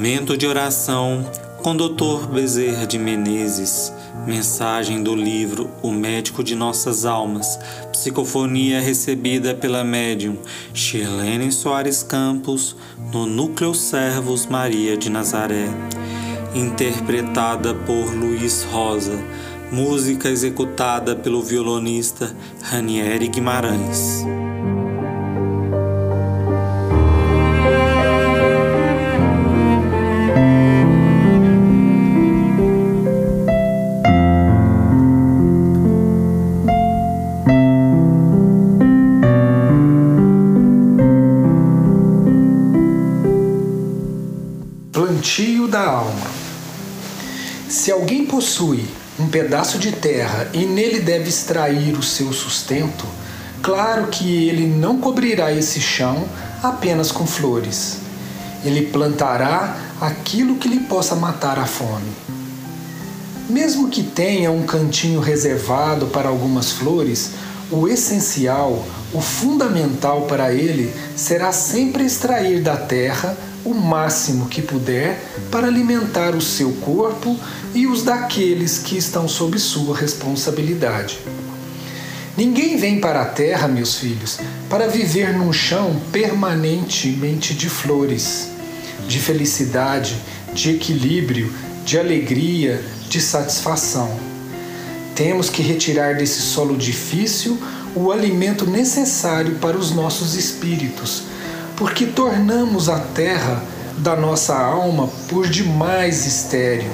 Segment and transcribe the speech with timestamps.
[0.00, 1.30] Momento de oração
[1.62, 2.26] com Dr.
[2.32, 3.92] Bezerra de Menezes.
[4.26, 7.58] Mensagem do livro O Médico de Nossas Almas.
[7.92, 10.38] Psicofonia recebida pela médium
[10.72, 12.74] Shirlene Soares Campos
[13.12, 15.68] no Núcleo Servos Maria de Nazaré.
[16.54, 19.22] Interpretada por Luiz Rosa.
[19.70, 24.24] Música executada pelo violonista Ranieri Guimarães.
[44.92, 46.26] Plantio da alma.
[47.68, 48.84] Se alguém possui
[49.20, 53.04] um pedaço de terra e nele deve extrair o seu sustento,
[53.62, 56.26] claro que ele não cobrirá esse chão
[56.60, 57.98] apenas com flores.
[58.64, 62.10] Ele plantará aquilo que lhe possa matar a fome.
[63.48, 67.30] Mesmo que tenha um cantinho reservado para algumas flores,
[67.70, 75.22] o essencial, o fundamental para ele será sempre extrair da terra o máximo que puder
[75.50, 77.38] para alimentar o seu corpo
[77.74, 81.18] e os daqueles que estão sob sua responsabilidade.
[82.36, 84.38] Ninguém vem para a terra, meus filhos,
[84.68, 88.48] para viver num chão permanentemente de flores,
[89.06, 90.16] de felicidade,
[90.54, 91.52] de equilíbrio,
[91.84, 94.10] de alegria, de satisfação.
[95.14, 97.58] Temos que retirar desse solo difícil
[97.94, 101.24] o alimento necessário para os nossos espíritos
[101.80, 103.64] porque tornamos a terra
[103.96, 106.90] da nossa alma por demais estéril.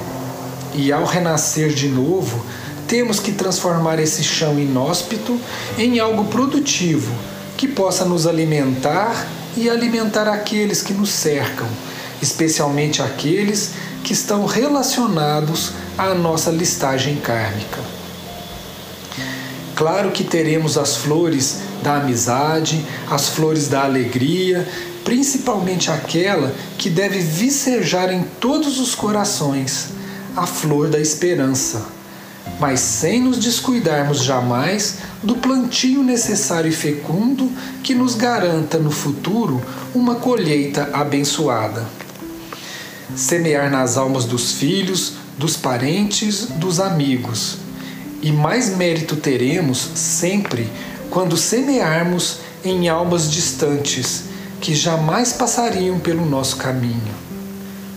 [0.73, 2.41] E ao renascer de novo,
[2.87, 5.37] temos que transformar esse chão inóspito
[5.77, 7.13] em algo produtivo
[7.57, 11.67] que possa nos alimentar e alimentar aqueles que nos cercam,
[12.21, 13.71] especialmente aqueles
[14.05, 17.81] que estão relacionados à nossa listagem kármica.
[19.77, 24.67] Claro que teremos as flores da amizade, as flores da alegria,
[25.05, 29.89] principalmente aquela que deve vicejar em todos os corações,
[30.35, 31.85] a flor da esperança,
[32.59, 37.47] mas sem nos descuidarmos jamais do plantio necessário e fecundo
[37.83, 39.61] que nos garanta no futuro
[39.93, 41.85] uma colheita abençoada.
[43.15, 47.66] Semear nas almas dos filhos, dos parentes, dos amigos.
[48.21, 50.69] E mais mérito teremos sempre
[51.09, 54.23] quando semearmos em almas distantes
[54.59, 57.15] que jamais passariam pelo nosso caminho.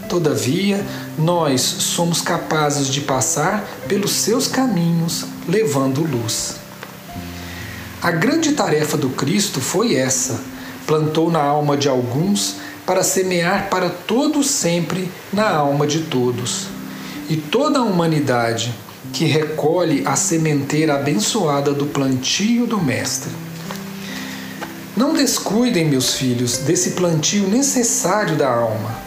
[0.08, 0.84] Todavia,
[1.16, 6.56] nós somos capazes de passar pelos seus caminhos levando luz.
[8.02, 10.40] A grande tarefa do Cristo foi essa:
[10.86, 16.66] plantou na alma de alguns para semear para todos sempre na alma de todos.
[17.28, 18.74] E toda a humanidade,
[19.12, 23.30] que recolhe a sementeira abençoada do plantio do Mestre.
[24.96, 28.98] Não descuidem, meus filhos, desse plantio necessário da alma.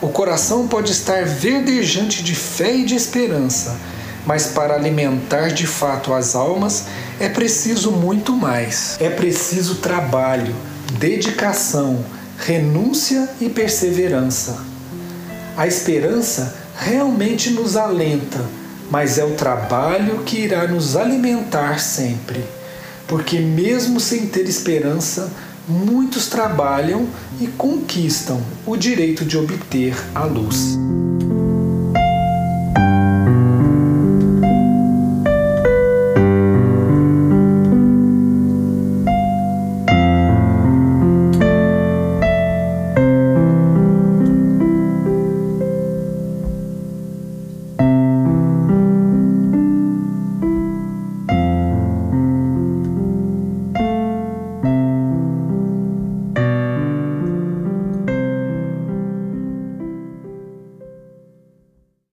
[0.00, 3.76] O coração pode estar verdejante de fé e de esperança,
[4.24, 6.84] mas para alimentar de fato as almas
[7.18, 8.96] é preciso muito mais.
[9.00, 10.54] É preciso trabalho,
[10.98, 12.04] dedicação,
[12.38, 14.64] renúncia e perseverança.
[15.56, 18.44] A esperança realmente nos alenta
[18.90, 22.44] mas é o trabalho que irá nos alimentar sempre.
[23.06, 25.32] Porque, mesmo sem ter esperança,
[25.66, 27.06] muitos trabalham
[27.40, 30.76] e conquistam o direito de obter a luz.